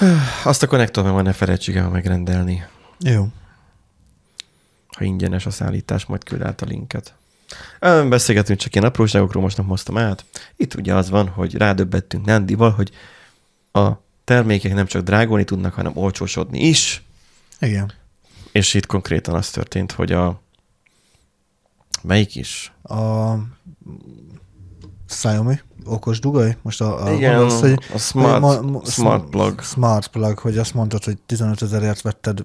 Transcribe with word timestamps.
Azt 0.44 0.62
a 0.62 0.66
konnektort 0.66 1.06
meg 1.06 1.14
van 1.14 1.24
ne 1.24 1.32
felejtsük 1.32 1.74
el 1.74 1.88
megrendelni. 1.88 2.66
Jó. 2.98 3.26
Ha 4.96 5.04
ingyenes 5.04 5.46
a 5.46 5.50
szállítás, 5.50 6.04
majd 6.04 6.24
küld 6.24 6.42
át 6.42 6.62
a 6.62 6.66
linket. 6.66 7.14
Beszélgetünk 8.08 8.58
csak 8.58 8.74
ilyen 8.74 8.86
apróságokról, 8.86 9.42
most 9.42 9.56
nem 9.56 9.66
hoztam 9.66 9.98
át. 9.98 10.24
Itt 10.56 10.74
ugye 10.74 10.94
az 10.94 11.10
van, 11.10 11.28
hogy 11.28 11.54
rádöbbettünk 11.54 12.24
Nándival, 12.24 12.70
hogy 12.70 12.90
a 13.72 13.90
termékek 14.24 14.74
nem 14.74 14.86
csak 14.86 15.02
drágulni 15.02 15.44
tudnak, 15.44 15.74
hanem 15.74 15.96
olcsósodni 15.96 16.60
is. 16.60 17.02
Igen. 17.58 17.92
És 18.52 18.74
itt 18.74 18.86
konkrétan 18.86 19.34
az 19.34 19.50
történt, 19.50 19.92
hogy 19.92 20.12
a 20.12 20.40
melyik 22.02 22.34
is? 22.36 22.72
A 22.82 23.32
Xiaomi 25.06 25.60
okos 25.84 26.20
dugaj? 26.20 26.56
Most 26.62 26.80
a, 26.80 27.04
a 27.04 27.12
Igen, 27.12 27.38
mondasz, 27.38 27.60
hogy 27.60 27.78
a 27.94 27.98
smart, 27.98 28.40
ma- 28.40 28.60
ma- 28.60 28.84
smart 28.84 29.28
plug. 29.28 29.62
Smart 29.62 30.06
plug, 30.06 30.38
hogy 30.38 30.58
azt 30.58 30.74
mondtad, 30.74 31.04
hogy 31.04 31.18
15 31.26 31.62
ezerért 31.62 32.00
vetted 32.00 32.44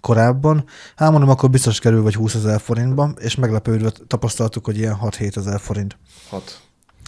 korábban. 0.00 0.64
Hát 0.96 1.10
mondom, 1.10 1.28
akkor 1.28 1.50
biztos 1.50 1.78
kerül 1.78 2.02
vagy 2.02 2.14
20 2.14 2.34
ezer 2.34 2.60
forintba, 2.60 3.14
és 3.20 3.34
meglepődve 3.34 3.92
tapasztaltuk, 4.06 4.64
hogy 4.64 4.78
ilyen 4.78 4.98
6-7 5.02 5.36
ezer 5.36 5.60
forint. 5.60 5.98
6. 6.28 6.60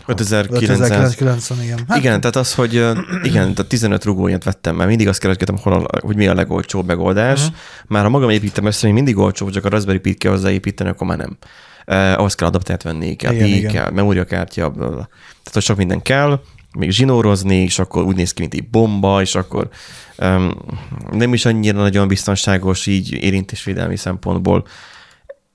5900. 0.07 0.63
5990, 0.63 1.65
igen. 1.65 1.79
Hát, 1.89 1.99
Igen, 1.99 2.21
tehát 2.21 2.37
az, 2.37 2.55
hogy 2.55 2.75
igen, 3.23 3.55
tehát 3.55 3.67
15 3.69 4.05
rugóját 4.05 4.45
vettem, 4.45 4.77
mert 4.77 4.89
mindig 4.89 5.09
azt 5.09 5.21
kereskedtem, 5.21 5.57
hol 5.57 5.73
a, 5.73 6.01
hogy 6.01 6.17
mi 6.17 6.27
a 6.27 6.35
legolcsóbb 6.35 6.87
megoldás. 6.87 7.41
Uh-huh. 7.41 7.57
Már 7.87 8.03
ha 8.03 8.09
magam 8.09 8.31
építem 8.31 8.65
össze, 8.65 8.87
még 8.87 8.95
mindig 8.95 9.17
olcsóbb, 9.17 9.51
csak 9.51 9.65
a 9.65 9.69
Raspberry 9.69 9.99
Pi 9.99 10.15
kell 10.15 10.33
hozzáépíteni, 10.33 10.91
akkor 10.91 11.07
már 11.07 11.19
nem. 11.19 11.37
Eh, 11.87 12.19
ahhoz 12.19 12.35
kell 12.35 12.49
adaptert 12.49 12.83
venni, 12.83 13.17
kell, 13.17 13.35
Igen, 13.35 13.47
igen, 13.47 13.59
igen. 13.59 13.73
kell, 13.73 13.91
memóriakártya, 13.91 14.73
tehát 14.73 15.51
hogy 15.53 15.63
sok 15.63 15.77
minden 15.77 16.03
kell, 16.03 16.41
még 16.79 16.91
zsinórozni, 16.91 17.57
és 17.57 17.79
akkor 17.79 18.03
úgy 18.03 18.17
néz 18.17 18.33
ki, 18.33 18.41
mint 18.41 18.55
egy 18.55 18.69
bomba, 18.69 19.21
és 19.21 19.35
akkor 19.35 19.69
um, 20.19 20.51
nem 21.11 21.33
is 21.33 21.45
annyira 21.45 21.81
nagyon 21.81 22.09
biztonságos 22.09 22.87
így 22.87 23.13
érintésvédelmi 23.13 23.97
szempontból. 23.97 24.67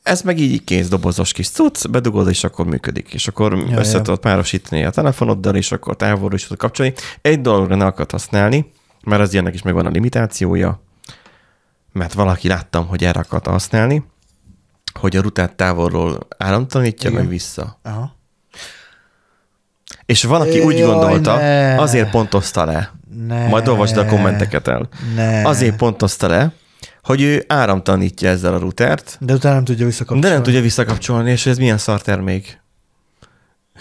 Ez 0.03 0.21
meg 0.21 0.39
így 0.39 0.63
kézdobozos 0.63 1.31
kis 1.31 1.49
cucc, 1.49 1.87
bedugod, 1.87 2.29
és 2.29 2.43
akkor 2.43 2.65
működik. 2.65 3.13
És 3.13 3.27
akkor 3.27 3.57
Ja, 3.69 3.77
össze 3.77 3.97
ja. 3.97 4.01
tudod 4.01 4.19
párosítani 4.19 4.83
a 4.83 4.89
telefonoddal, 4.89 5.55
és 5.55 5.71
akkor 5.71 5.95
távolról 5.95 6.33
is 6.33 6.43
tudod 6.43 6.57
kapcsolni. 6.57 6.93
Egy 7.21 7.41
dologra 7.41 7.75
ne 7.75 7.85
akart 7.85 8.11
használni, 8.11 8.71
mert 9.03 9.21
az 9.21 9.33
ilyennek 9.33 9.53
is 9.53 9.61
megvan 9.61 9.85
a 9.85 9.89
limitációja, 9.89 10.81
mert 11.91 12.13
valaki 12.13 12.47
láttam, 12.47 12.87
hogy 12.87 13.03
erre 13.03 13.19
akart 13.19 13.47
használni, 13.47 14.03
hogy 14.99 15.15
a 15.17 15.21
rutát 15.21 15.55
távolról 15.55 16.27
áramtalanítja, 16.37 17.09
Igen. 17.09 17.21
meg 17.21 17.31
vissza. 17.31 17.79
Aha. 17.83 18.15
És 20.05 20.23
van, 20.23 20.41
aki 20.41 20.59
úgy 20.59 20.81
gondolta, 20.81 21.35
ne. 21.35 21.75
azért 21.81 22.09
pontozta 22.09 22.65
le, 22.65 22.91
Ne. 23.27 23.47
majd 23.47 23.67
olvasd 23.67 23.97
a 23.97 24.05
kommenteket 24.05 24.67
el, 24.67 24.89
Ne. 25.15 25.47
azért 25.47 25.75
pontozta 25.75 26.27
le, 26.27 26.51
hogy 27.03 27.21
ő 27.21 27.43
áramtalanítja 27.47 28.29
ezzel 28.29 28.53
a 28.53 28.57
rutert, 28.57 29.17
De 29.19 29.33
utána 29.33 29.55
nem 29.55 29.63
tudja 29.63 29.85
visszakapcsolni. 29.85 30.21
de 30.27 30.33
nem 30.33 30.43
tudja 30.43 30.61
visszakapcsolni, 30.61 31.31
és 31.31 31.45
ez 31.45 31.57
milyen 31.57 31.77
szar 31.77 32.01
termék. 32.01 32.61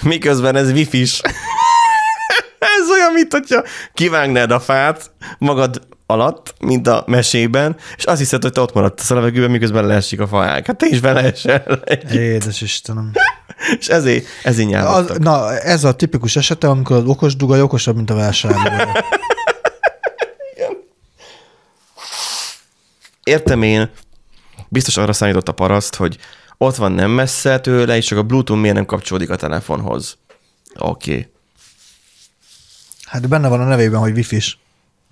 Miközben 0.03 0.57
ez 0.57 0.71
wifi-s. 0.71 1.21
ez 2.81 2.91
olyan, 2.91 3.13
mint 3.13 3.33
hogyha 3.33 3.63
kivágnád 3.95 4.51
a 4.51 4.61
fát 4.61 5.11
magad 5.39 5.87
alatt, 6.11 6.55
mint 6.61 6.87
a 6.87 7.05
mesében, 7.07 7.77
és 7.97 8.05
azt 8.05 8.19
hiszed, 8.19 8.43
hogy 8.43 8.53
te 8.53 8.61
ott 8.61 8.73
maradsz 8.73 9.11
a 9.11 9.15
levegőben, 9.15 9.51
miközben 9.51 9.87
leesik 9.87 10.21
a 10.21 10.27
faág. 10.27 10.67
Hát 10.67 10.77
te 10.77 10.87
is 10.87 11.01
beleesel. 11.01 11.83
Édes 12.13 12.61
Istenem. 12.61 13.13
és 13.79 13.89
ezért, 13.89 14.27
ezért 14.43 14.69
nyálottak. 14.69 15.19
na, 15.19 15.59
ez 15.59 15.85
a 15.85 15.95
tipikus 15.95 16.37
esete, 16.37 16.69
amikor 16.69 16.97
az 16.97 17.05
okos 17.05 17.37
dugaj 17.37 17.63
okosabb, 17.63 17.97
mint 17.97 18.11
a 18.11 18.15
vásárlója. 18.15 18.93
Értem 23.23 23.63
én, 23.63 23.91
biztos 24.69 24.97
arra 24.97 25.13
számított 25.13 25.49
a 25.49 25.53
paraszt, 25.53 25.95
hogy 25.95 26.19
ott 26.59 26.77
van 26.77 26.93
nem 26.93 27.11
messze 27.11 27.61
tőle, 27.61 27.97
és 27.97 28.07
csak 28.07 28.19
a 28.19 28.23
Bluetooth 28.23 28.61
miért 28.61 28.77
nem 28.77 28.87
kapcsolódik 28.87 29.31
a 29.31 29.37
telefonhoz. 29.37 30.19
Oké. 30.79 31.11
Okay. 31.11 31.29
Hát 33.05 33.29
benne 33.29 33.49
van 33.49 33.61
a 33.61 33.65
nevében, 33.65 34.01
hogy 34.01 34.13
wifi-s. 34.13 34.57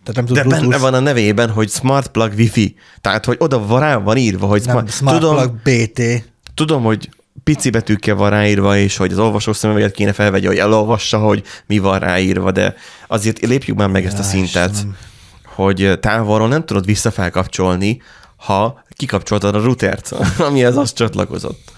Tehát 0.05 0.15
nem 0.15 0.25
tud 0.25 0.37
De 0.37 0.43
Bluetooth, 0.43 0.69
benne 0.71 0.83
van 0.83 0.95
a 0.95 1.01
nevében, 1.01 1.51
hogy 1.51 1.71
Smart 1.71 2.09
Plug 2.09 2.33
Wi-Fi. 2.37 2.75
Tehát, 3.01 3.25
hogy 3.25 3.37
oda 3.41 3.67
van 3.67 3.81
rá 3.81 3.97
van 3.97 4.17
írva, 4.17 4.47
hogy 4.47 4.63
nem, 4.65 4.71
smart, 4.77 4.93
Smart 4.93 5.19
tudom, 5.21 5.35
Plug 5.37 5.55
BT. 5.63 6.03
tudom, 6.55 6.83
hogy 6.83 7.09
pici 7.45 7.71
betűkkel 7.71 8.15
van 8.15 8.31
ráírva, 8.31 8.77
és 8.77 8.97
hogy 8.97 9.13
az 9.13 9.19
olvasó 9.19 9.53
szemüveget 9.53 9.93
kéne 9.93 10.13
felvegye, 10.13 10.47
hogy 10.47 10.59
elolvassa, 10.59 11.19
hogy 11.19 11.43
mi 11.67 11.79
van 11.79 11.99
ráírva, 11.99 12.51
de 12.51 12.75
azért 13.07 13.41
lépjük 13.41 13.77
már 13.77 13.89
meg 13.89 14.05
ezt 14.05 14.19
a 14.19 14.23
szintet, 14.23 14.71
Istenem. 14.71 14.97
hogy 15.45 15.99
távolról 16.01 16.49
nem 16.49 16.65
tudod 16.65 16.85
visszafelkapcsolni, 16.85 18.03
ha 18.37 18.83
kikapcsoltad 18.91 19.55
a 19.55 19.61
routert, 19.61 20.13
amihez 20.49 20.77
az 20.77 20.93
csatlakozott. 20.93 21.73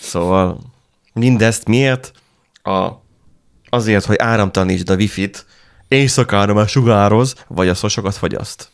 Szóval 0.00 0.60
mindezt 1.12 1.68
miért? 1.68 2.12
A, 2.62 2.88
azért, 3.68 4.04
hogy 4.04 4.16
áramtalanítsd 4.18 4.90
a 4.90 4.94
wifi-t, 4.94 5.46
éjszakára 5.88 6.54
már 6.54 6.68
sugároz, 6.68 7.34
vagy 7.48 7.78
hogy 7.78 7.90
sokat 7.90 8.14
fogyaszt. 8.14 8.68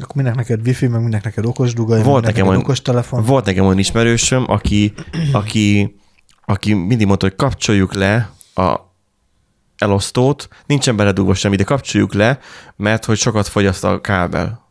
Akkor 0.00 0.16
minek 0.16 0.34
neked 0.34 0.66
wifi, 0.66 0.86
meg 0.86 1.02
minek 1.02 1.24
neked 1.24 1.46
okos 1.46 1.72
dugaj, 1.72 2.02
Volt 2.02 2.24
nekem, 2.24 2.46
olyan, 2.46 2.60
okos 2.60 2.82
telefon. 2.82 3.24
volt 3.24 3.44
nekem 3.44 3.64
olyan 3.64 3.78
ismerősöm, 3.78 4.44
aki, 4.46 4.94
aki, 5.32 5.96
aki 6.44 6.72
mindig 6.74 7.06
mondta, 7.06 7.26
hogy 7.26 7.36
kapcsoljuk 7.36 7.94
le 7.94 8.30
a 8.54 8.76
elosztót, 9.78 10.48
nincsen 10.66 10.96
beledugva 10.96 11.34
semmi, 11.34 11.56
de 11.56 11.64
kapcsoljuk 11.64 12.14
le, 12.14 12.38
mert 12.76 13.04
hogy 13.04 13.18
sokat 13.18 13.48
fogyaszt 13.48 13.84
a 13.84 14.00
kábel. 14.00 14.66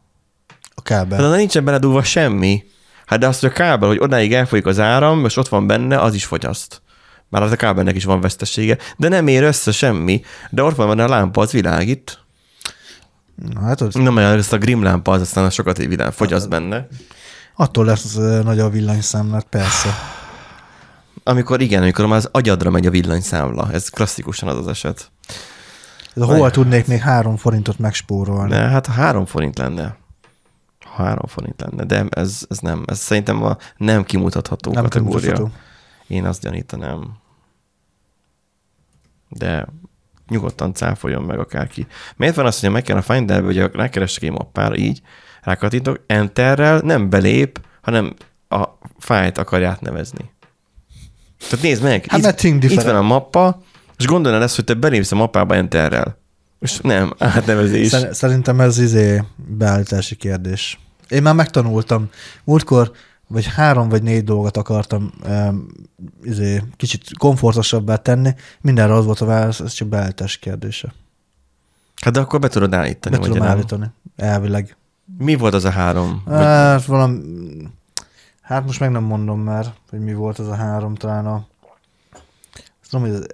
A 0.76 0.82
kábel. 0.82 1.22
Hát 1.22 1.30
de 1.30 1.36
nincsen 1.36 1.64
beledugva 1.64 2.04
semmi. 2.04 2.64
Hát 3.06 3.20
de 3.20 3.28
azt, 3.28 3.40
hogy 3.40 3.50
a 3.50 3.54
kábel, 3.54 3.88
hogy 3.88 4.00
odáig 4.00 4.34
elfolyik 4.34 4.66
az 4.66 4.80
áram, 4.80 5.26
és 5.26 5.38
ott 5.38 5.48
van 5.48 5.68
benne, 5.68 6.00
az 6.00 6.14
is 6.14 6.26
fogyaszt. 6.26 6.82
Már 7.30 7.42
az 7.42 7.52
a 7.52 7.56
kábelnek 7.56 7.96
is 7.96 8.04
van 8.04 8.22
vesztesége, 8.22 8.78
de 8.98 9.08
nem 9.08 9.28
ér 9.28 9.44
össze 9.44 9.72
semmi. 9.72 10.22
De 10.50 10.64
ott 10.64 10.76
van 10.76 11.00
a 11.00 11.08
lámpa, 11.08 11.42
az 11.42 11.52
világít. 11.52 12.20
Na, 13.36 13.62
hát 13.62 13.82
az, 13.82 13.94
Nem 13.94 14.16
olyan, 14.16 14.38
ezt 14.38 14.54
a 14.54 14.58
grim 14.58 14.84
lámpa, 14.84 15.12
az 15.12 15.22
aztán 15.22 15.50
sokat 15.50 15.78
világ, 15.78 16.12
fogyaszt 16.12 16.50
benne. 16.50 16.88
attól 17.56 17.86
lesz 17.86 18.14
nagy 18.44 18.60
a 18.60 18.70
villanyszámlát, 18.70 19.46
persze. 19.50 19.90
Amikor 21.24 21.62
igen, 21.62 21.82
amikor 21.82 22.06
már 22.06 22.18
az 22.18 22.30
agyadra 22.32 22.70
megy 22.70 22.86
a 22.86 22.90
villanyszámla. 22.90 23.70
Ez 23.72 23.90
klasszikusan 23.90 24.50
az 24.50 24.58
az 24.58 24.68
eset. 24.68 25.12
Ez 26.16 26.22
a 26.22 26.26
hol 26.26 26.52
tudnék 26.52 26.88
még 26.88 27.00
három 27.00 27.38
forintot 27.38 27.80
megspórolni. 27.80 28.50
De 28.50 28.58
hát 28.60 28.88
három 28.88 29.26
forint 29.26 29.58
lenne. 29.58 29.98
Három 30.96 31.26
forint 31.28 31.62
lenne, 31.62 31.84
de 31.84 32.06
ez, 32.10 32.40
ez 32.50 32.58
nem. 32.58 32.84
Ez 32.86 33.00
szerintem 33.00 33.44
a 33.44 33.58
nem 33.78 34.04
kimutatható 34.04 34.72
Nem 34.72 34.84
kategória. 34.84 35.20
kimutatható. 35.20 35.52
Én 36.08 36.26
azt 36.26 36.42
gyanítanám. 36.42 37.18
De 39.30 39.68
nyugodtan 40.30 40.74
cáfoljon 40.74 41.24
meg 41.24 41.40
akárki. 41.40 41.88
Miért 42.16 42.36
van 42.36 42.46
az, 42.46 42.60
hogy 42.60 42.70
meg 42.70 42.82
kell 42.84 42.98
a 42.98 43.02
Finderbe, 43.02 43.46
hogy 43.46 43.76
rákeresek 43.76 44.24
egy 44.24 44.32
mappára 44.32 44.76
így, 44.76 45.02
rákattintok, 45.42 46.04
Enterrel 46.08 46.80
nem 46.80 47.10
belép, 47.10 47.62
hanem 47.82 48.14
a 48.50 48.64
fájt 49.00 49.38
akarja 49.38 49.70
átnevezni. 49.70 50.32
Tehát 51.50 51.66
nézd 51.66 51.84
meg, 51.84 52.06
Hát 52.08 52.44
itt, 52.44 52.64
itt 52.64 52.82
van 52.82 52.96
a 52.96 53.02
mappa, 53.02 53.62
és 53.98 54.06
gondolod 54.06 54.42
ezt, 54.42 54.56
hogy 54.56 54.64
te 54.66 54.74
belépsz 54.74 55.12
a 55.12 55.16
mappába 55.16 55.56
Enterrel. 55.56 56.18
És 56.60 56.80
nem, 56.80 57.14
átnevezés. 57.20 57.88
Szer- 57.88 58.14
Szerintem 58.14 58.60
ez 58.62 58.78
izé 58.78 59.24
beállítási 59.36 60.16
kérdés. 60.16 60.80
Én 61.10 61.22
már 61.22 61.34
megtanultam. 61.36 62.10
Múltkor 62.44 62.92
vagy 63.28 63.46
három 63.46 63.90
vagy 63.90 64.04
négy 64.04 64.24
dolgot 64.24 64.58
akartam 64.58 65.12
um, 65.28 65.68
izé, 66.24 66.64
kicsit 66.76 67.18
komfortosabbá 67.18 67.96
tenni. 67.96 68.30
Mindenre 68.62 68.94
az 68.94 69.06
volt 69.06 69.22
a 69.22 69.26
válasz, 69.26 69.60
ez 69.60 69.72
csak 69.72 69.88
beállítás 69.88 70.38
kérdése. 70.38 70.94
Hát 72.02 72.14
de 72.14 72.20
akkor 72.20 72.40
be 72.40 72.48
tudod 72.48 72.74
állítani, 72.74 73.16
Be 73.16 73.22
vagy 73.22 73.32
tudom 73.32 73.48
nem? 73.48 73.56
állítani, 73.56 73.86
elvileg. 74.16 74.76
Mi 75.18 75.36
volt 75.36 75.54
az 75.54 75.66
a 75.66 75.70
három? 75.70 76.22
Vagy 76.26 76.38
Hát 76.38 76.86
valami, 76.86 77.20
hát 78.42 78.66
most 78.66 78.80
meg 78.80 78.92
nem 78.92 79.04
mondom 79.04 79.40
már, 79.40 79.74
hogy 79.90 80.00
mi 80.00 80.14
volt 80.14 80.40
az 80.40 80.48
a 80.48 80.56
három, 80.56 80.96
talán 80.96 81.26
a 81.26 81.46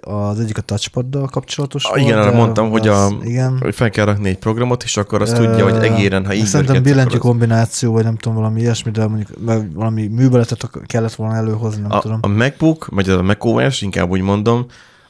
az 0.00 0.40
egyik 0.40 0.58
a 0.58 0.60
touchpaddal 0.60 1.26
kapcsolatos 1.28 1.84
Ah, 1.84 2.00
igen, 2.02 2.18
arra 2.18 2.32
mondtam, 2.32 2.70
hogy, 2.70 2.88
az- 2.88 3.12
a, 3.12 3.16
igen. 3.24 3.58
hogy 3.60 3.74
fel 3.74 3.90
kell 3.90 4.04
rakni 4.04 4.28
egy 4.28 4.38
programot, 4.38 4.82
és 4.82 4.96
akkor 4.96 5.22
azt 5.22 5.34
tudja, 5.34 5.64
hogy 5.64 5.84
egéren, 5.84 6.26
ha 6.26 6.34
így 6.34 6.44
Szerintem 6.44 6.82
billentyű 6.82 7.16
kombináció, 7.18 7.92
vagy 7.92 8.04
nem 8.04 8.16
tudom, 8.16 8.38
valami 8.38 8.60
ilyesmi, 8.60 8.90
de 8.90 9.06
mondjuk 9.06 9.28
valami 9.74 10.06
műveletet 10.06 10.70
kellett 10.86 11.14
volna 11.14 11.34
előhozni, 11.36 11.80
nem 11.80 11.92
a, 11.92 11.98
tudom. 12.00 12.18
a 12.22 12.26
MacBook, 12.28 12.86
vagy 12.90 13.08
a 13.10 13.22
macOS, 13.22 13.82
inkább 13.82 14.10
úgy 14.10 14.20
mondom, 14.20 14.66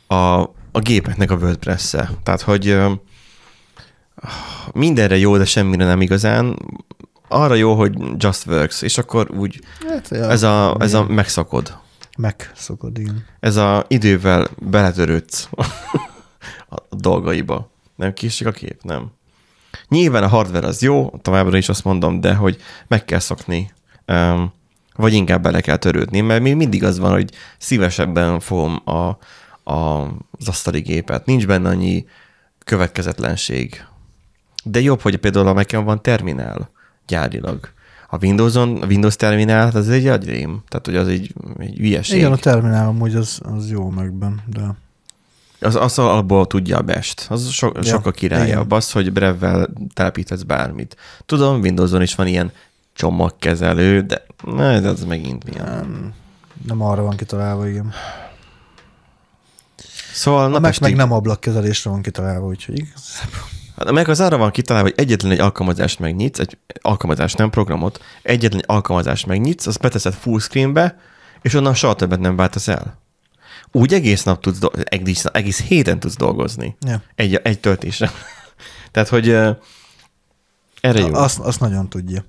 a, 0.07 0.15
a 0.73 0.79
gépeknek 0.81 1.31
a 1.31 1.35
WordPress-e. 1.37 2.11
Tehát, 2.23 2.41
hogy 2.41 2.79
mindenre 4.73 5.17
jó, 5.17 5.37
de 5.37 5.45
semmire 5.45 5.85
nem 5.85 6.01
igazán. 6.01 6.59
Arra 7.29 7.55
jó, 7.55 7.75
hogy 7.75 7.93
just 8.19 8.47
works, 8.47 8.83
és 8.83 8.99
akkor 8.99 9.31
úgy 9.39 9.61
Hát, 9.89 10.09
ja, 10.11 10.31
ez 10.31 10.43
a, 10.43 10.77
ez 10.79 10.95
a 10.95 11.05
megszakod. 11.09 11.77
Meg 12.19 12.51
szokod, 12.55 12.99
igen. 12.99 13.27
Ez 13.41 13.57
a 13.57 13.85
idővel 13.89 14.49
beletörődsz 14.59 15.49
a 16.69 16.77
dolgaiba. 16.91 17.71
Nem 17.97 18.13
késik 18.13 18.47
a 18.47 18.51
kép? 18.51 18.83
Nem. 18.83 19.13
Nyilván 19.89 20.23
a 20.23 20.29
hardware 20.29 20.67
az 20.67 20.83
jó, 20.83 21.11
továbbra 21.23 21.57
is 21.57 21.69
azt 21.69 21.85
mondom, 21.85 22.21
de 22.21 22.35
hogy 22.35 22.61
meg 22.87 23.05
kell 23.05 23.19
szokni. 23.19 23.73
Vagy 24.97 25.13
inkább 25.13 25.43
bele 25.43 25.61
kell 25.61 25.77
törődni, 25.77 26.21
mert 26.21 26.43
még 26.43 26.55
mindig 26.55 26.85
az 26.85 26.99
van, 26.99 27.11
hogy 27.11 27.31
szívesebben 27.59 28.41
fogom 28.41 28.81
a, 28.85 29.19
a, 29.73 30.03
az 30.31 30.49
asztali 30.49 30.81
gépet. 30.81 31.27
Nincs 31.27 31.47
benne 31.47 31.69
annyi 31.69 32.07
következetlenség. 32.65 33.85
De 34.65 34.81
jobb, 34.81 35.01
hogy 35.01 35.17
például 35.17 35.47
a 35.47 35.53
mac 35.53 35.73
van 35.73 36.03
terminál 36.03 36.71
gyárilag. 37.07 37.73
A 38.15 38.19
Windows-on, 38.21 38.83
a 38.83 38.87
Windows 38.87 39.17
terminál, 39.17 39.65
hát 39.65 39.75
az 39.75 39.89
egy 39.89 40.07
agyrém. 40.07 40.63
Tehát, 40.69 40.87
hogy 40.87 40.97
az 40.97 41.09
egy, 41.09 41.35
egy 41.59 41.79
ügyeség. 41.79 42.19
Igen, 42.19 42.33
a 42.33 42.37
terminál 42.37 42.87
amúgy 42.87 43.15
az, 43.15 43.41
az 43.43 43.71
jó 43.71 43.91
megben, 43.91 44.43
de... 44.47 44.75
Az, 45.61 45.75
az 45.75 45.99
alapból 45.99 46.47
tudja 46.47 46.79
a 46.79 46.83
best. 46.83 47.27
Az 47.31 47.49
so, 47.51 47.71
ja, 47.75 47.83
sokkal 47.83 48.13
királyabb. 48.13 48.71
Az, 48.71 48.93
hogy 48.93 49.13
brevvel 49.13 49.69
telepítesz 49.95 50.43
bármit. 50.43 50.97
Tudom, 51.27 51.61
Windowson 51.61 52.03
is 52.03 52.15
van 52.15 52.27
ilyen 52.27 52.53
csomagkezelő, 52.93 54.01
de 54.01 54.27
ne, 54.45 54.81
de 54.81 54.89
az 54.89 55.05
megint 55.05 55.45
milyen. 55.45 55.65
Nem, 55.65 56.13
nem 56.67 56.83
arra 56.83 57.03
van 57.03 57.17
kitalálva, 57.17 57.69
igen. 57.69 57.93
Szóval 60.13 60.55
a 60.55 60.59
Mac 60.59 60.79
meg 60.79 60.97
nem 60.97 61.13
ablakkezelésre 61.13 61.91
van 61.91 62.03
kitalálva, 62.03 62.47
úgyhogy 62.47 62.79
igazából. 62.79 63.49
Hát 63.77 63.91
meg 63.91 64.09
az 64.09 64.21
arra 64.21 64.37
van 64.37 64.51
kitalálva, 64.51 64.89
hogy 64.89 64.99
egyetlen 65.05 65.33
egy 65.33 65.41
alkalmazást 65.41 65.99
megnyitsz, 65.99 66.39
egy 66.39 66.59
alkalmazást, 66.81 67.39
nem 67.39 67.51
programot, 67.51 68.01
egyetlen 68.23 68.61
egy 68.61 68.67
alkalmazást 68.69 69.27
megnyitsz, 69.27 69.67
azt 69.67 69.81
beteszed 69.81 70.13
full 70.13 70.39
screenbe, 70.39 70.99
és 71.43 71.55
onnan 71.55 71.75
soha 71.75 71.95
többet 71.95 72.21
nem 72.21 72.37
váltasz 72.37 72.69
el. 72.69 73.03
Úgy 73.73 73.93
egész 73.93 74.23
nap 74.23 74.41
tudsz, 74.41 74.59
egész, 74.85 75.25
egész 75.33 75.63
héten 75.63 76.01
tudsz 76.01 76.17
dolgozni. 76.17 76.77
Ja. 76.87 77.03
Egy, 77.15 77.35
egy 77.35 77.61
töltésre. 77.61 78.11
Tehát, 78.93 79.09
hogy 79.09 79.29
uh, 79.29 79.57
erre 80.81 81.01
jó. 81.01 81.15
Azt, 81.15 81.39
azt 81.39 81.61
nagyon 81.61 81.89
tudja. 81.89 82.25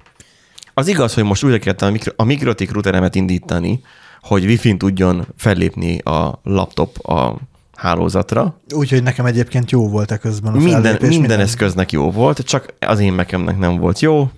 Az 0.74 0.88
igaz, 0.88 1.14
hogy 1.14 1.24
most 1.24 1.44
újra 1.44 1.60
kellett 1.60 1.82
a, 1.82 1.92
mikro, 1.92 2.12
a 2.16 2.24
mikrotik 2.24 2.72
routeremet 2.72 3.16
indítani, 3.16 3.82
hogy 4.22 4.46
Wi-Fi-n 4.46 4.78
tudjon 4.78 5.28
fellépni 5.38 5.98
a 5.98 6.40
laptop 6.44 7.08
a 7.08 7.38
hálózatra. 7.76 8.62
Úgyhogy 8.74 9.04
nekem 9.04 9.26
egyébként 9.26 9.72
jó 9.72 9.90
volt 9.90 10.12
a 10.12 10.18
közben 10.18 10.54
a 10.54 10.58
minden, 10.58 10.82
fellépés, 10.82 11.00
minden, 11.00 11.20
minden 11.20 11.40
eszköznek 11.40 11.92
jó 11.92 12.12
volt, 12.12 12.40
csak 12.40 12.74
az 12.80 13.00
én 13.00 13.14
mekemnek 13.14 13.58
nem 13.58 13.78
volt 13.78 14.00
jó. 14.00 14.30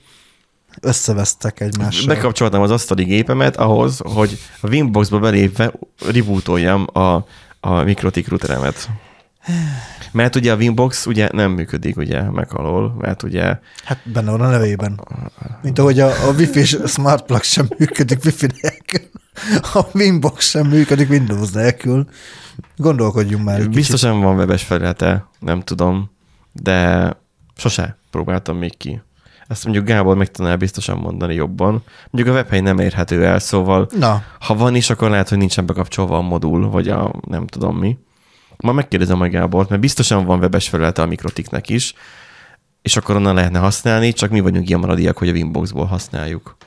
Összevesztek 0.82 1.60
egymással. 1.60 2.16
Bekapcsoltam 2.16 2.62
az 2.62 2.72
asztali 2.72 3.04
gépemet 3.04 3.58
ahhoz, 3.58 4.00
hogy 4.04 4.38
a 4.62 4.68
Winboxba 4.68 5.20
belépve 5.20 5.74
rebootoljam 6.12 6.88
a, 6.94 7.26
a 7.60 7.82
mikrotik 7.84 8.30
routeremet. 8.30 8.90
Mert 10.12 10.36
ugye 10.36 10.52
a 10.52 10.56
Winbox 10.56 11.06
ugye 11.06 11.30
nem 11.32 11.52
működik 11.52 11.98
ugye 11.98 12.22
meg 12.22 12.48
alól, 12.54 12.96
mert 13.00 13.24
ugye... 13.24 13.60
Hát 13.84 14.00
benne 14.04 14.32
van 14.32 14.42
a 14.42 14.50
nevében. 14.50 15.02
Mint 15.62 15.80
ahogy 15.80 16.00
a, 16.00 16.08
a 16.08 16.32
Wi-Fi 16.38 16.64
Smart 16.88 17.26
Plug 17.26 17.44
sem 17.44 17.68
működik 17.78 18.24
Wi-Fi 18.24 18.48
nélkül. 18.62 19.10
A 19.74 19.86
Winbox 19.94 20.50
sem 20.50 20.68
működik 20.68 21.10
Windows 21.10 21.50
nélkül. 21.50 22.08
Gondolkodjunk 22.78 23.44
már 23.44 23.60
egy 23.60 23.70
Biztosan 23.70 24.12
kicsit. 24.12 24.26
van 24.26 24.36
webes 24.38 24.64
felülete, 24.64 25.28
nem 25.40 25.62
tudom, 25.62 26.12
de 26.52 27.12
sose 27.56 27.98
próbáltam 28.12 28.58
még 28.58 28.78
ki. 28.78 29.02
Ezt 29.48 29.64
mondjuk 29.64 29.86
Gábor 29.86 30.18
meg 30.18 30.32
tudná 30.32 30.56
biztosan 30.56 30.98
mondani 30.98 31.34
jobban. 31.34 31.84
Mondjuk 32.10 32.36
a 32.36 32.38
webhely 32.38 32.60
nem 32.60 32.80
érhető 32.80 33.26
el, 33.26 33.40
szóval 33.40 33.90
Na. 34.00 34.24
ha 34.40 34.56
van 34.56 34.76
is, 34.76 34.90
akkor 34.90 35.10
lehet, 35.10 35.30
hogy 35.30 35.38
nincsen 35.38 35.66
bekapcsolva 35.66 36.18
a 36.18 36.22
modul, 36.22 36.70
vagy 36.70 36.88
a 36.90 37.14
nem 37.28 37.48
tudom 37.48 37.78
mi. 37.78 37.98
Ma 38.58 38.72
megkérdezem 38.72 39.22
a 39.22 39.28
Gábort, 39.30 39.70
mert 39.70 39.82
biztosan 39.82 40.26
van 40.26 40.40
webes 40.40 40.70
felülete 40.70 41.02
a 41.02 41.06
Mikrotiknek 41.06 41.70
is, 41.70 41.94
és 42.82 42.98
akkor 42.98 43.16
onnan 43.16 43.36
lehetne 43.36 43.60
használni, 43.60 44.14
csak 44.14 44.30
mi 44.30 44.40
vagyunk 44.40 44.68
ilyen 44.68 44.80
maradiak, 44.80 45.18
hogy 45.18 45.30
a 45.30 45.32
Winboxból 45.32 45.86
használjuk. 45.86 46.58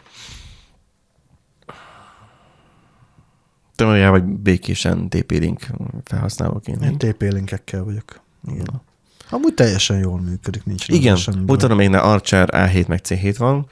Te 3.84 4.08
vagy 4.08 4.24
békésen 4.24 5.08
TP-Link 5.08 5.66
felhasználóként. 6.04 6.84
Én 6.84 6.98
TP-linkekkel 6.98 7.84
vagyok. 7.84 8.20
Igen. 8.52 8.66
Na. 8.72 8.82
Amúgy 9.30 9.54
teljesen 9.54 9.98
jól 9.98 10.20
működik, 10.20 10.64
nincs 10.64 10.88
Igen, 10.88 11.18
utána 11.46 11.74
még 11.74 11.94
Archer 11.94 12.48
A7 12.52 12.86
meg 12.86 13.00
C7 13.08 13.34
van, 13.38 13.66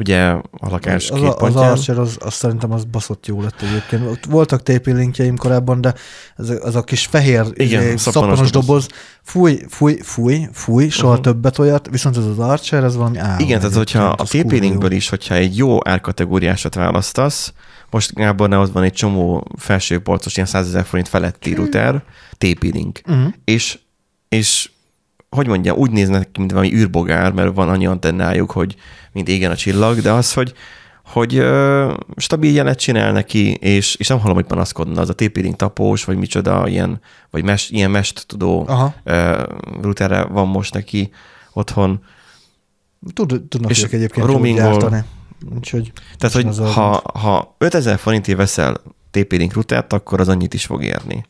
ugye 0.00 0.26
a 0.50 0.68
lakás 0.68 1.10
az, 1.10 1.18
két 1.20 1.28
az 1.28 1.56
Archer, 1.56 1.98
az, 1.98 2.16
az, 2.20 2.34
szerintem 2.34 2.72
az 2.72 2.84
baszott 2.84 3.26
jó 3.26 3.42
lett 3.42 3.62
egyébként. 3.62 4.06
Ott 4.10 4.24
voltak 4.24 4.62
TP 4.62 4.86
linkjeim 4.86 5.36
korábban, 5.36 5.80
de 5.80 5.94
ez, 6.36 6.50
az 6.62 6.76
a 6.76 6.82
kis 6.82 7.06
fehér 7.06 7.46
Igen, 7.52 7.82
izé, 7.82 7.96
szappanos 7.96 8.00
szappanos 8.00 8.50
doboz. 8.50 8.86
fúj, 9.22 9.60
fúj, 9.68 9.98
fúj, 10.02 10.48
fúj, 10.52 10.88
soha 10.88 11.08
Uh-huh. 11.10 11.24
többet 11.24 11.58
olyat, 11.58 11.88
viszont 11.90 12.16
ez 12.16 12.24
az 12.24 12.38
Archer, 12.38 12.84
ez 12.84 12.96
valami 12.96 13.18
állam. 13.18 13.38
Igen, 13.38 13.60
tehát 13.60 13.76
hogyha 13.76 14.04
a. 14.04 14.24
TP-Linkből 14.24 14.92
is, 14.92 15.08
hogyha 15.08 15.34
egy 15.34 15.56
jó 15.56 15.78
árkategóriásat 15.88 16.74
választasz, 16.74 17.52
most 17.90 18.14
Gábornál 18.14 18.60
ott 18.60 18.72
van 18.72 18.82
egy 18.82 18.92
csomó 18.92 19.46
felsőpolcos, 19.58 20.36
ilyen 20.36 20.48
100 20.48 20.66
ezer 20.66 20.84
forint 20.84 21.08
feletti 21.08 21.54
router, 21.54 22.02
TP-Link. 22.38 23.00
Uh-huh. 23.06 23.32
És, 23.44 23.78
és 24.28 24.70
hogy 25.30 25.46
mondjam, 25.46 25.76
úgy 25.76 25.90
néznek 25.90 26.30
ki, 26.32 26.38
mint 26.40 26.52
valami 26.52 26.74
űrbogár, 26.74 27.32
mert 27.32 27.54
van 27.54 27.68
annyi 27.68 27.86
antennájuk, 27.86 28.50
hogy 28.50 28.76
mint 29.12 29.28
égen 29.28 29.50
a 29.50 29.56
csillag, 29.56 29.98
de 30.00 30.12
az, 30.12 30.32
hogy, 30.32 30.52
hogy 31.04 31.36
ö, 31.36 31.92
stabil 32.16 32.52
jelet 32.52 32.78
csinál 32.78 33.12
neki, 33.12 33.52
és, 33.54 33.94
és 33.94 34.08
nem 34.08 34.18
hallom, 34.18 34.36
hogy 34.36 34.46
panaszkodna, 34.46 35.00
az 35.00 35.08
a 35.08 35.14
TP-Link 35.14 35.56
tapós, 35.56 36.04
vagy 36.04 36.16
micsoda, 36.16 36.68
ilyen, 36.68 37.00
vagy 37.30 37.44
mes, 37.44 37.70
ilyen 37.70 37.90
mest 37.90 38.26
tudó 38.26 38.64
Aha. 38.68 38.94
ö, 39.04 39.42
routerre 39.82 40.24
van 40.24 40.48
most 40.48 40.74
neki 40.74 41.10
otthon. 41.52 42.00
Tud, 43.12 43.42
tudnak 43.48 43.70
És 43.70 43.82
ők 43.82 43.92
egyébként 43.92 44.26
roamingból- 44.26 44.70
gyártani. 44.70 45.02
Úgyhogy 45.54 45.92
Tehát, 46.18 46.36
az 46.36 46.56
hogy 46.58 46.66
a- 46.66 46.70
ha, 46.70 47.02
ha 47.14 47.54
5000 47.58 47.98
forintért 47.98 48.38
veszel 48.38 48.80
TP-Link 49.10 49.52
routert, 49.52 49.92
akkor 49.92 50.20
az 50.20 50.28
annyit 50.28 50.54
is 50.54 50.64
fog 50.64 50.82
érni. 50.84 51.24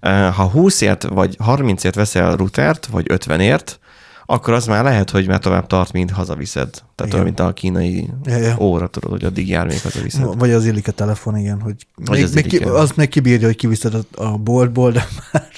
Ha 0.00 0.50
20-ért 0.54 1.02
vagy 1.02 1.36
30-ért 1.46 1.94
veszel 1.94 2.36
routert, 2.36 2.86
vagy 2.86 3.06
50-ért, 3.08 3.78
akkor 4.26 4.54
az 4.54 4.66
már 4.66 4.84
lehet, 4.84 5.10
hogy 5.10 5.26
már 5.26 5.38
tovább 5.38 5.66
tart, 5.66 5.92
mint 5.92 6.10
hazaviszed. 6.10 6.82
Tehát 6.94 7.12
olyan, 7.12 7.24
mint 7.24 7.40
a 7.40 7.52
kínai 7.52 8.10
Ja, 8.24 8.36
ja. 8.36 8.56
óra, 8.58 8.86
tudod, 8.86 9.10
hogy 9.10 9.24
addig 9.24 9.48
jár, 9.48 9.66
még 9.66 9.82
hazaviszed. 9.82 10.38
Vagy 10.38 10.50
az 10.50 10.64
illik 10.64 10.88
a 10.88 10.92
telefon, 10.92 11.36
igen, 11.36 11.60
hogy 11.60 11.86
Vagy 11.94 12.16
még, 12.16 12.24
az 12.24 12.32
még 12.34 12.46
ki, 12.46 12.56
azt 12.56 12.96
még 12.96 13.08
kibírja, 13.08 13.46
hogy 13.46 13.56
kiviszed 13.56 13.94
a, 13.94 14.22
a 14.24 14.36
boltból, 14.36 14.90
de 14.90 15.06
már 15.32 15.48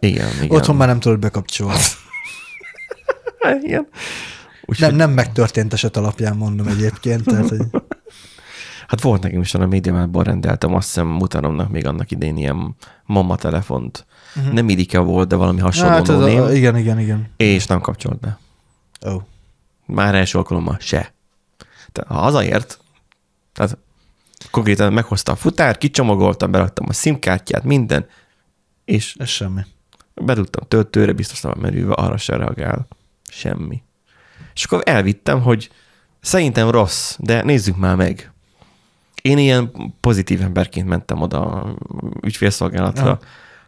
Igen, 0.00 0.28
igen. 0.42 0.50
otthon 0.56 0.76
már 0.76 0.88
nem 0.88 1.00
tudod 1.00 1.18
bekapcsolni. 1.18 1.78
igen. 3.62 3.88
Úgyhogy, 4.66 4.88
Nem, 4.88 4.96
nem 4.96 5.10
megtörtént 5.10 5.72
eset 5.72 5.96
alapján 5.96 6.36
mondom 6.36 6.66
egyébként, 6.66 7.24
tehát 7.24 7.48
hogy 7.48 7.60
Hát 8.86 9.00
volt 9.00 9.22
nekem 9.22 9.40
is, 9.40 9.54
a 9.54 9.66
médiamátban 9.66 10.24
rendeltem, 10.24 10.74
azt 10.74 10.86
hiszem 10.86 11.06
mutanomnak 11.06 11.70
még 11.70 11.86
annak 11.86 12.10
idén 12.10 12.36
ilyen 12.36 12.76
mama 13.04 13.36
telefont. 13.36 14.06
Uh-huh. 14.36 14.52
Nem 14.52 14.68
Idika 14.68 15.02
volt, 15.02 15.28
de 15.28 15.36
valami 15.36 15.60
hasonló 15.60 15.94
hát 15.94 16.06
no 16.06 16.44
a, 16.44 16.52
igen, 16.52 16.76
igen, 16.76 17.00
igen. 17.00 17.30
és 17.36 17.66
nem 17.66 17.80
kapcsolt 17.80 18.20
be. 18.20 18.38
Ó. 19.06 19.10
Oh. 19.10 19.22
Már 19.86 20.14
első 20.14 20.38
alkalommal 20.38 20.76
se. 20.80 21.12
Tehát 21.92 22.10
ha 22.10 22.18
hazaért, 22.18 22.80
tehát 23.52 23.78
konkrétan 24.50 24.92
meghozta 24.92 25.32
a 25.32 25.36
futár, 25.36 25.78
kicsomagoltam, 25.78 26.50
beraktam 26.50 26.86
a 26.88 26.92
SIM-kártyát, 26.92 27.64
minden, 27.64 28.06
és 28.84 29.14
Ez 29.18 29.28
semmi. 29.28 29.60
bedugtam 30.14 30.68
töltőre, 30.68 31.12
biztos 31.12 31.40
nem 31.40 31.52
merülve, 31.60 31.92
arra 31.92 32.16
se 32.16 32.36
reagál. 32.36 32.86
Semmi. 33.28 33.82
És 34.56 34.64
akkor 34.64 34.82
elvittem, 34.84 35.42
hogy 35.42 35.70
szerintem 36.20 36.70
rossz, 36.70 37.16
de 37.18 37.42
nézzük 37.42 37.76
már 37.76 37.96
meg. 37.96 38.32
Én 39.22 39.38
ilyen 39.38 39.72
pozitív 40.00 40.42
emberként 40.42 40.88
mentem 40.88 41.22
oda 41.22 41.40
a 41.40 41.76
ügyfélszolgálatra. 42.22 43.06
Ja. 43.06 43.18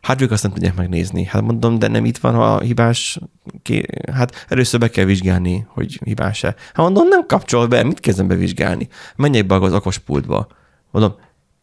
Hát 0.00 0.20
ők 0.20 0.30
azt 0.30 0.42
nem 0.42 0.52
tudják 0.52 0.74
megnézni. 0.74 1.24
Hát 1.24 1.42
mondom, 1.42 1.78
de 1.78 1.88
nem 1.88 2.04
itt 2.04 2.18
van 2.18 2.34
a 2.34 2.60
hibás, 2.60 3.18
ké- 3.62 4.10
hát 4.12 4.46
először 4.48 4.80
be 4.80 4.90
kell 4.90 5.04
vizsgálni, 5.04 5.66
hogy 5.68 6.00
hibás-e. 6.04 6.46
Hát 6.46 6.76
mondom, 6.76 7.08
nem 7.08 7.26
kapcsol 7.26 7.66
be, 7.66 7.82
mit 7.82 8.00
kezdem 8.00 8.28
bevizsgálni? 8.28 8.88
Menjek 9.16 9.46
be 9.46 9.54
az 9.54 9.72
okos 9.72 9.98
pultba. 9.98 10.46
Mondom, 10.90 11.14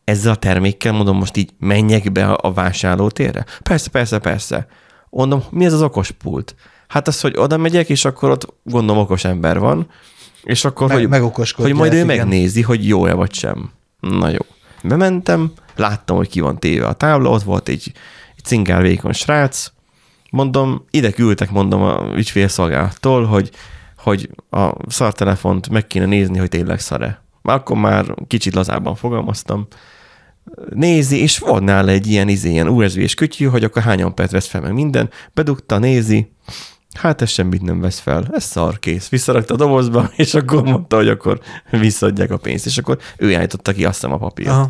ezzel 0.03 0.31
a 0.31 0.35
termékkel, 0.35 0.91
mondom, 0.91 1.17
most 1.17 1.37
így 1.37 1.53
menjek 1.59 2.11
be 2.11 2.25
a 2.31 2.53
vásárlótérre? 2.53 3.45
Persze, 3.63 3.89
persze, 3.89 4.19
persze. 4.19 4.67
Mondom, 5.09 5.43
mi 5.49 5.65
ez 5.65 5.73
az 5.73 5.81
okos 5.81 6.11
pult? 6.11 6.55
Hát 6.87 7.07
az, 7.07 7.21
hogy 7.21 7.37
oda 7.37 7.57
megyek, 7.57 7.89
és 7.89 8.05
akkor 8.05 8.29
ott 8.29 8.53
gondolom 8.63 9.01
okos 9.01 9.23
ember 9.23 9.59
van, 9.59 9.87
és 10.43 10.65
akkor, 10.65 10.87
Meg- 10.87 11.21
hogy, 11.21 11.51
hogy 11.55 11.73
majd 11.73 11.93
ő 11.93 11.95
igen. 11.95 12.17
megnézi, 12.17 12.61
hogy 12.61 12.87
jó-e 12.87 13.13
vagy 13.13 13.33
sem. 13.33 13.71
Na 13.99 14.29
jó. 14.29 14.39
Bementem, 14.83 15.51
láttam, 15.75 16.15
hogy 16.15 16.29
ki 16.29 16.39
van 16.39 16.59
téve 16.59 16.85
a 16.87 16.93
tábla, 16.93 17.29
ott 17.29 17.43
volt 17.43 17.67
egy, 17.67 17.91
egy 18.35 18.43
cingál 18.43 18.81
vékony 18.81 19.11
srác, 19.11 19.71
mondom, 20.29 20.85
ide 20.89 21.11
küldtek, 21.11 21.51
mondom 21.51 21.81
a 21.81 22.11
ügyfélszolgálattól, 22.15 23.25
hogy, 23.25 23.51
hogy 23.97 24.29
a 24.49 24.71
szartelefont 24.87 25.69
meg 25.69 25.87
kéne 25.87 26.05
nézni, 26.05 26.37
hogy 26.37 26.49
tényleg 26.49 26.79
szare. 26.79 27.23
Már 27.41 27.55
akkor 27.55 27.77
már 27.77 28.05
kicsit 28.27 28.53
lazábban 28.53 28.95
fogalmaztam. 28.95 29.67
Nézi, 30.69 31.21
és 31.21 31.37
volt 31.39 31.63
nála 31.63 31.91
egy 31.91 32.07
ilyen, 32.07 32.27
izé, 32.29 32.49
ilyen 32.49 32.67
USB-s 32.67 33.13
kütyű, 33.13 33.45
hogy 33.45 33.63
akkor 33.63 33.81
hányan 33.81 34.15
perc 34.15 34.31
vesz 34.31 34.47
fel 34.47 34.61
meg 34.61 34.73
minden. 34.73 35.09
Bedugta, 35.33 35.77
nézi, 35.77 36.31
Hát 36.95 37.21
ez 37.21 37.29
semmit 37.29 37.61
nem 37.61 37.79
vesz 37.79 37.99
fel, 37.99 38.27
ez 38.31 38.43
szar, 38.43 38.79
kész. 38.79 39.09
Visszarakta 39.09 39.53
a 39.53 39.57
dobozba, 39.57 40.09
és 40.15 40.33
akkor 40.33 40.63
mondta, 40.63 40.95
hogy 40.95 41.07
akkor 41.07 41.39
visszaadják 41.71 42.31
a 42.31 42.37
pénzt, 42.37 42.65
és 42.65 42.77
akkor 42.77 42.97
ő 43.17 43.35
állította 43.35 43.73
ki 43.73 43.85
azt 43.85 44.03
a 44.03 44.17
papírt. 44.17 44.49
Aha. 44.49 44.69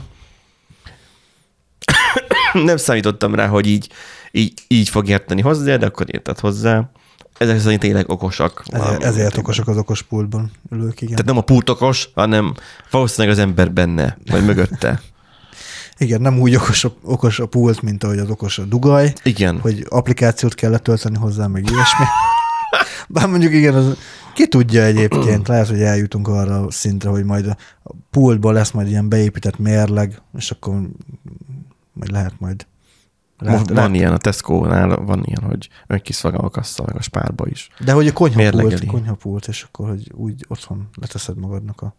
Nem 2.64 2.78
számítottam 2.78 3.36
rá, 3.36 3.48
hogy 3.48 3.68
így, 3.68 3.90
így, 4.32 4.54
így 4.68 4.90
fog 4.90 5.08
érteni 5.08 5.42
hozzá, 5.42 5.76
de 5.76 5.86
akkor 5.86 6.06
értett 6.10 6.40
hozzá. 6.40 6.90
Ezek 7.38 7.60
szerint 7.60 7.82
tényleg 7.82 8.10
okosak. 8.10 8.64
Ezért, 8.68 9.04
ezért 9.04 9.38
okosak 9.38 9.68
az 9.68 9.78
okos 9.78 10.02
pultban 10.02 10.52
ülők, 10.72 11.02
igen. 11.02 11.16
Tehát 11.16 11.26
nem 11.26 11.38
a 11.38 11.42
pult 11.42 11.70
okos, 11.70 12.10
hanem 12.14 12.54
valószínűleg 12.92 13.38
az 13.38 13.44
ember 13.44 13.72
benne, 13.72 14.18
vagy 14.32 14.46
mögötte. 14.46 15.02
Igen, 15.98 16.22
nem 16.22 16.40
úgy 16.40 16.56
okos 16.56 16.84
a, 16.84 16.94
okos 17.04 17.40
a 17.40 17.46
pult, 17.46 17.82
mint 17.82 18.04
ahogy 18.04 18.18
az 18.18 18.30
okos 18.30 18.58
a 18.58 18.64
dugaj, 18.64 19.14
Igen. 19.24 19.60
hogy 19.60 19.86
applikációt 19.90 20.54
kell 20.54 20.72
letölteni 20.72 21.18
hozzá, 21.18 21.48
meg 21.48 21.70
ilyesmi. 21.70 22.06
Bár 23.10 23.28
mondjuk 23.30 23.54
igen, 23.54 23.74
az, 23.74 23.98
ki 24.34 24.48
tudja 24.48 24.84
egyébként, 24.84 25.48
lehet, 25.48 25.68
hogy 25.68 25.82
eljutunk 25.82 26.28
arra 26.28 26.66
a 26.66 26.72
szintre, 26.72 27.10
hogy 27.10 27.24
majd 27.24 27.48
a 27.84 27.92
pultban 28.10 28.54
lesz 28.54 28.72
majd 28.72 28.88
ilyen 28.88 29.10
beépített 29.10 29.58
mérleg, 29.58 30.22
és 30.38 30.52
akkor 30.52 30.74
majd 31.94 32.12
lehet 32.12 32.40
majd. 32.40 32.68
Most 33.44 33.70
van 33.70 33.94
ilyen, 33.94 34.14
a 34.14 34.18
Tesco-nál 34.18 34.96
van 34.96 35.24
ilyen, 35.26 35.42
hogy 35.42 35.70
önkiszolgál 35.88 36.42
a 36.42 36.50
kassa, 36.50 36.84
meg 36.86 36.96
a 36.96 37.02
spárba 37.02 37.48
is. 37.48 37.70
De 37.80 37.92
hogy 37.92 38.08
a 38.08 38.14
konyhapult, 38.14 38.86
konyhapult, 38.86 39.48
és 39.48 39.64
akkor, 39.64 39.90
hogy 39.90 40.12
úgy 40.16 40.46
otthon 40.48 40.90
leteszed 41.02 41.38
magadnak 41.38 41.82
a 41.82 41.96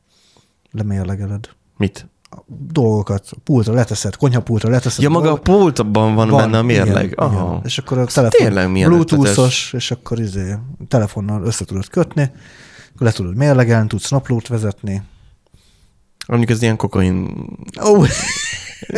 lemérlegeled 0.70 1.48
Mit? 1.76 2.08
Dolgokat, 2.46 3.30
pultra 3.44 3.74
leteszed, 3.74 4.16
konyhapultra 4.16 4.70
leteszed. 4.70 5.02
Ja, 5.02 5.08
maga 5.08 5.32
a 5.32 5.36
pultban 5.36 6.14
van, 6.14 6.28
van 6.28 6.40
benne 6.40 6.58
a 6.58 6.62
mérleg. 6.62 7.04
Igen, 7.04 7.18
Aha. 7.18 7.48
igen. 7.48 7.60
És 7.64 7.78
akkor 7.78 7.98
a 7.98 8.06
telefon 8.06 8.72
Bluetooth-os, 8.72 9.72
és 9.72 9.90
akkor 9.90 10.20
izé, 10.20 10.56
telefonnal 10.88 11.44
össze 11.44 11.64
tudod 11.64 11.88
kötni, 11.88 12.30
akkor 12.94 13.06
le 13.06 13.12
tudod 13.12 13.36
mérlegelni, 13.36 13.86
tudsz 13.86 14.10
naplót 14.10 14.48
vezetni. 14.48 15.02
Mondjuk 16.26 16.50
ez 16.50 16.62
ilyen 16.62 16.76
kokain 16.76 17.46
Ó, 17.84 18.04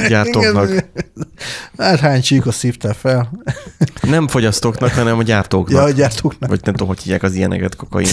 gyártóknak. 0.08 0.84
Hát 1.78 1.98
hány 1.98 2.20
csíkot 2.20 2.54
szívtál 2.54 2.94
fel? 2.94 3.30
Nem 4.02 4.28
fogyasztóknak, 4.28 4.90
hanem 4.90 5.18
a 5.18 5.22
gyártóknak. 5.22 5.80
Ja, 5.80 5.82
a 5.82 5.90
gyártóknak. 5.90 6.50
Vagy 6.50 6.60
nem 6.64 6.74
tudom, 6.74 6.88
hogy 6.88 7.02
hívják 7.02 7.22
az 7.22 7.34
ilyeneket 7.34 7.76
kokain 7.76 8.08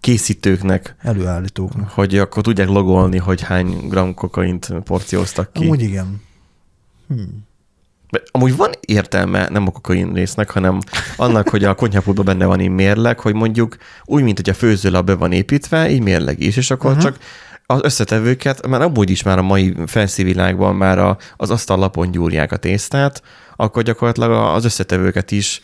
készítőknek, 0.00 0.96
Előállítóknak. 1.02 1.90
hogy 1.90 2.18
akkor 2.18 2.42
tudják 2.42 2.68
logolni, 2.68 3.18
hogy 3.18 3.42
hány 3.42 3.88
gram 3.88 4.14
kokaint 4.14 4.72
porcióztak 4.84 5.52
ki. 5.52 5.64
Amúgy 5.64 5.82
igen. 5.82 6.22
Hm. 7.08 7.20
De 8.10 8.22
Amúgy 8.30 8.56
van 8.56 8.70
értelme 8.80 9.48
nem 9.48 9.66
a 9.66 9.70
kokain 9.70 10.12
résznek, 10.12 10.50
hanem 10.50 10.78
annak, 11.16 11.48
hogy 11.48 11.64
a 11.64 11.74
konyhapultban 11.74 12.24
benne 12.24 12.46
van 12.46 12.60
így 12.60 12.68
mérleg, 12.68 13.20
hogy 13.20 13.34
mondjuk 13.34 13.76
úgy, 14.04 14.22
mint 14.22 14.36
hogy 14.36 14.48
a 14.48 14.54
főzőlap 14.54 15.06
be 15.06 15.14
van 15.14 15.32
építve, 15.32 15.90
így 15.90 16.02
mérleg 16.02 16.40
is, 16.40 16.56
és 16.56 16.70
akkor 16.70 16.90
uh-huh. 16.90 17.04
csak 17.04 17.18
az 17.66 17.80
összetevőket, 17.82 18.66
már 18.66 18.82
amúgy 18.82 19.10
is 19.10 19.22
már 19.22 19.38
a 19.38 19.42
mai 19.42 19.74
felszívilágban 19.86 20.76
már 20.76 20.98
a, 20.98 21.16
az 21.36 21.50
asztallapon 21.50 22.10
gyúrják 22.10 22.52
a 22.52 22.56
tésztát, 22.56 23.22
akkor 23.56 23.82
gyakorlatilag 23.82 24.30
az 24.30 24.64
összetevőket 24.64 25.30
is 25.30 25.62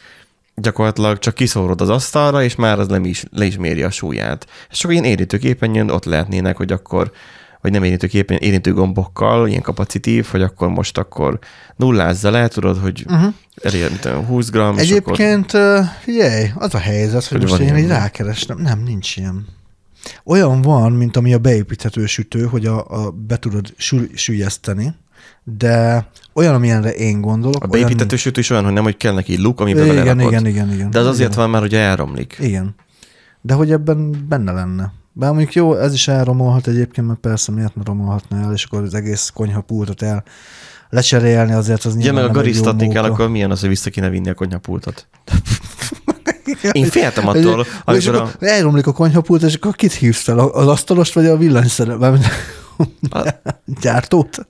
gyakorlatilag 0.54 1.18
csak 1.18 1.34
kiszórod 1.34 1.80
az 1.80 1.88
asztalra, 1.88 2.42
és 2.42 2.54
már 2.54 2.78
az 2.78 2.86
nem 2.86 3.04
is, 3.04 3.24
le 3.32 3.44
is 3.44 3.56
méri 3.56 3.82
a 3.82 3.90
súlyát. 3.90 4.46
És 4.70 4.78
csak 4.78 4.90
ilyen 4.90 5.04
érintőképernyőn 5.04 5.90
ott 5.90 6.04
lehetnének, 6.04 6.56
hogy 6.56 6.72
akkor 6.72 7.12
vagy 7.60 7.72
nem 7.72 7.82
érintőképen, 7.82 8.36
érintő 8.36 8.72
gombokkal, 8.72 9.48
ilyen 9.48 9.62
kapacitív, 9.62 10.26
hogy 10.26 10.42
akkor 10.42 10.68
most 10.68 10.98
akkor 10.98 11.38
nullázza 11.76 12.30
le, 12.30 12.48
tudod, 12.48 12.78
hogy 12.78 13.04
uh-huh. 13.08 13.34
elér, 13.62 13.90
mit 13.90 14.00
tudom, 14.00 14.26
20 14.26 14.50
gram, 14.50 14.78
és 14.78 14.90
akkor 14.90 15.12
Egyébként, 15.20 15.52
uh, 15.52 15.84
figyelj, 16.00 16.50
az 16.54 16.74
a 16.74 16.78
helyzet, 16.78 17.24
hogy, 17.24 17.40
Hogy 17.40 17.50
most 17.50 17.62
én 17.62 17.76
így 17.76 17.86
rákerestem. 17.86 18.58
Nem, 18.58 18.82
nincs 18.82 19.16
ilyen. 19.16 19.46
Olyan 20.24 20.62
van, 20.62 20.92
mint 20.92 21.16
ami 21.16 21.34
a 21.34 21.38
beépíthető 21.38 22.06
sütő, 22.06 22.44
hogy 22.44 22.66
a, 22.66 23.04
a 23.04 23.10
be 23.10 23.36
tudod 23.36 23.74
sül, 23.76 24.08
de 25.44 26.08
olyan, 26.32 26.54
amilyenre 26.54 26.94
én 26.94 27.20
gondolok. 27.20 27.64
a 27.64 27.66
beépítető 27.66 28.16
sütő 28.16 28.40
is 28.40 28.50
olyan, 28.50 28.64
hogy 28.64 28.72
nem, 28.72 28.82
hogy 28.82 28.96
kell 28.96 29.14
neki 29.14 29.42
luk, 29.42 29.60
amiben 29.60 29.82
olyan, 29.82 29.94
igen, 29.94 30.16
belerakod. 30.16 30.32
igen, 30.32 30.64
igen, 30.64 30.74
igen. 30.74 30.90
De 30.90 30.98
az 30.98 31.06
azért 31.06 31.28
igen. 31.30 31.40
van 31.40 31.50
már, 31.50 31.60
hogy 31.60 31.74
elromlik. 31.74 32.36
Igen. 32.40 32.74
De 33.40 33.54
hogy 33.54 33.70
ebben 33.72 34.26
benne 34.28 34.52
lenne. 34.52 34.92
Bár 35.12 35.30
mondjuk 35.30 35.54
jó, 35.54 35.76
ez 35.76 35.92
is 35.92 36.08
elromolhat 36.08 36.66
egyébként, 36.66 37.06
mert 37.06 37.18
persze 37.18 37.52
miért 37.52 37.74
ne 37.74 37.82
romolhatna 37.84 38.38
el, 38.38 38.52
és 38.52 38.64
akkor 38.64 38.82
az 38.82 38.94
egész 38.94 39.30
konyhapultot 39.34 40.02
el 40.02 40.24
lecserélni, 40.88 41.52
azért 41.52 41.84
az 41.84 41.92
Ja, 41.92 41.98
nyilván 42.00 42.14
meg 42.14 42.30
a 42.30 42.32
nem 42.32 42.42
garisztatni 42.42 42.88
kell, 42.88 43.04
akkor 43.04 43.28
milyen 43.28 43.50
az, 43.50 43.60
hogy 43.60 43.68
vissza 43.68 43.90
kéne 43.90 44.08
vinni 44.08 44.28
a 44.28 44.34
konyhapultot. 44.34 45.06
Én 46.72 46.86
féltem 46.86 47.28
attól, 47.28 47.66
amikor 47.84 48.14
a, 48.14 48.30
elromlik 48.40 48.86
a 48.86 48.92
konyhapult, 48.92 49.42
és 49.42 49.54
akkor 49.54 49.74
kit 49.74 49.92
hívsz 49.92 50.22
fel? 50.22 50.38
Az 50.38 50.66
asztalost, 50.66 51.14
vagy 51.14 51.26
a 51.26 51.36
villanyszerelőt? 51.36 52.24
a, 53.10 53.28
Gyártót? 53.80 54.46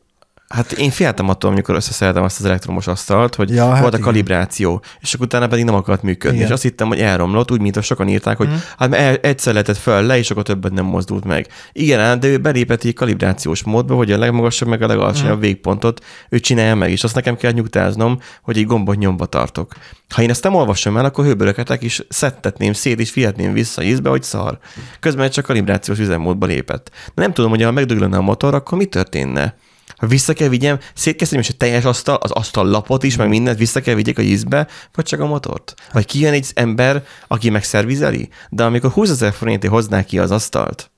Hát 0.54 0.72
én 0.72 0.90
féltem 0.90 1.28
attól, 1.28 1.50
amikor 1.50 1.74
összeszereltem 1.74 2.22
azt 2.22 2.38
az 2.38 2.44
elektromos 2.44 2.86
asztalt, 2.86 3.34
hogy 3.34 3.50
Ja, 3.50 3.70
hát 3.70 3.80
volt 3.80 3.92
a 3.92 3.96
igen. 3.96 4.08
kalibráció, 4.08 4.82
és 5.00 5.14
akkor 5.14 5.26
utána 5.26 5.46
pedig 5.46 5.64
nem 5.64 5.74
akart 5.74 6.02
működni. 6.02 6.36
Igen. 6.36 6.48
És 6.48 6.54
azt 6.54 6.62
hittem, 6.62 6.88
hogy 6.88 6.98
elromlott, 7.00 7.50
úgy, 7.50 7.60
mint 7.60 7.76
a 7.76 7.82
sokan 7.82 8.08
írták, 8.08 8.36
hogy 8.36 8.48
mm. 8.48 8.54
hát 8.78 8.94
egyszer 9.24 9.52
lehetett 9.52 9.76
föl 9.76 10.02
le, 10.02 10.18
és 10.18 10.30
akkor 10.30 10.42
többet 10.42 10.72
nem 10.72 10.84
mozdult 10.84 11.24
meg. 11.24 11.46
Igen, 11.72 12.00
ám, 12.00 12.20
de 12.20 12.28
ő 12.28 12.38
belépett 12.38 12.84
egy 12.84 12.94
kalibrációs 12.94 13.62
módba, 13.62 13.94
hogy 13.94 14.12
a 14.12 14.18
legmagasabb 14.18 14.68
meg 14.68 14.82
a 14.82 14.86
legalacsonyabb 14.86 15.36
mm. 15.36 15.40
végpontot 15.40 16.04
ő 16.28 16.38
csinálja 16.40 16.74
meg, 16.74 16.90
és 16.90 17.04
azt 17.04 17.14
nekem 17.14 17.36
kell 17.36 17.52
nyugtáznom, 17.52 18.18
hogy 18.42 18.58
egy 18.58 18.66
gombot 18.66 18.96
nyomba 18.96 19.26
tartok. 19.26 19.72
Ha 20.14 20.22
én 20.22 20.30
ezt 20.30 20.42
nem 20.42 20.54
olvasom 20.54 20.96
el, 20.96 21.04
akkor 21.04 21.24
hőböröketek 21.24 21.82
is 21.82 22.02
szettetném 22.08 22.72
szét, 22.72 23.00
és 23.00 23.10
fihetném 23.10 23.52
vissza 23.52 23.82
ízbe, 23.82 24.08
hogy 24.10 24.22
szar. 24.22 24.58
Közben 25.00 25.30
csak 25.30 25.44
kalibrációs 25.44 25.98
üzemmódba 25.98 26.46
lépett. 26.46 26.90
De 27.14 27.22
nem 27.22 27.32
tudom, 27.32 27.50
hogy 27.50 27.62
ha 27.62 27.70
megdöglene 27.70 28.16
a 28.16 28.20
motor, 28.20 28.54
akkor 28.54 28.78
mi 28.78 28.84
történne? 28.84 29.54
Vissza 30.00 30.32
kell 30.32 30.48
vigyem, 30.48 30.78
szétkezdem, 30.94 31.40
és 31.40 31.48
a 31.48 31.52
teljes 31.52 31.84
asztal, 31.84 32.14
az 32.14 32.30
asztal 32.30 32.68
lapot 32.68 33.02
is, 33.02 33.16
meg 33.16 33.28
mindent 33.28 33.58
vissza 33.58 33.80
kell 33.80 33.94
vigyek 33.94 34.18
a 34.18 34.22
ízbe, 34.22 34.66
vagy 34.94 35.04
csak 35.04 35.20
a 35.20 35.26
motort? 35.26 35.74
Vagy 35.92 36.04
kijön 36.04 36.32
egy 36.32 36.50
ember, 36.54 37.04
aki 37.28 37.50
megszervizeli? 37.50 38.28
De 38.50 38.64
amikor 38.64 38.90
20 38.90 39.10
ezer 39.10 39.32
forintért 39.32 39.72
hozná 39.72 40.04
ki 40.04 40.18
az 40.18 40.30
asztalt, 40.30 40.90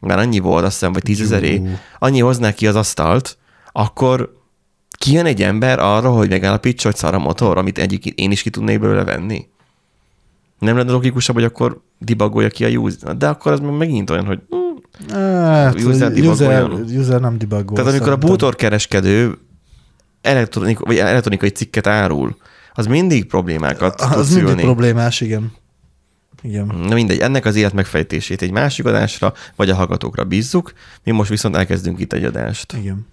már 0.00 0.18
annyi 0.18 0.38
volt, 0.38 0.64
azt 0.64 0.72
hiszem, 0.72 0.92
vagy 0.92 1.02
10 1.02 1.20
ezeré, 1.20 1.62
annyi 1.98 2.20
hozná 2.20 2.52
ki 2.52 2.66
az 2.66 2.74
asztalt, 2.74 3.38
akkor 3.72 4.36
kijön 4.98 5.26
egy 5.26 5.42
ember 5.42 5.78
arra, 5.78 6.10
hogy 6.10 6.28
megállapítsa, 6.28 6.88
hogy 6.88 6.96
szar 6.96 7.14
a 7.14 7.18
motor, 7.18 7.58
amit 7.58 7.78
egyik 7.78 8.06
én 8.06 8.30
is 8.30 8.42
ki 8.42 8.50
tudnék 8.50 8.80
belőle 8.80 9.04
venni? 9.04 9.48
Nem 10.58 10.76
lenne 10.76 10.92
logikusabb, 10.92 11.34
hogy 11.34 11.44
akkor 11.44 11.80
dibagolja 11.98 12.48
ki 12.48 12.64
a 12.64 12.68
user, 12.68 13.16
de 13.16 13.28
akkor 13.28 13.52
az 13.52 13.60
meg 13.60 13.76
megint 13.76 14.10
olyan, 14.10 14.26
hogy 14.26 14.40
hm, 14.50 14.57
Hát, 15.10 15.74
User 15.74 16.12
user, 16.12 16.70
user 16.70 17.20
nem 17.20 17.38
debugol. 17.38 17.76
Tehát 17.76 17.90
amikor 17.90 18.06
a 18.08 18.10
szerintem. 18.10 18.18
bútorkereskedő 18.30 19.38
elektronik, 20.20 20.78
vagy 20.78 20.96
elektronikai 20.96 21.48
cikket 21.48 21.86
árul, 21.86 22.36
az 22.72 22.86
mindig 22.86 23.24
problémákat 23.26 23.96
tud 23.96 24.06
Az 24.12 24.28
mindig 24.28 24.46
szülni. 24.46 24.62
problémás, 24.62 25.20
igen. 25.20 25.52
Igen. 26.42 26.66
Na 26.66 26.94
mindegy, 26.94 27.18
ennek 27.18 27.44
az 27.44 27.56
élet 27.56 27.72
megfejtését 27.72 28.42
egy 28.42 28.50
másik 28.50 28.84
adásra, 28.84 29.32
vagy 29.56 29.70
a 29.70 29.74
hallgatókra 29.74 30.24
bízzuk, 30.24 30.72
mi 31.04 31.10
most 31.12 31.30
viszont 31.30 31.56
elkezdünk 31.56 32.00
itt 32.00 32.12
egy 32.12 32.24
adást. 32.24 32.72
Igen. 32.72 33.06